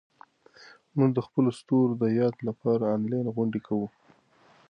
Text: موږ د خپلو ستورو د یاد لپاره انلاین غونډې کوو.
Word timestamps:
موږ 0.97 1.09
د 1.13 1.19
خپلو 1.27 1.49
ستورو 1.59 1.93
د 2.01 2.03
یاد 2.19 2.35
لپاره 2.47 2.85
انلاین 2.95 3.27
غونډې 3.35 3.59
کوو. 3.67 3.87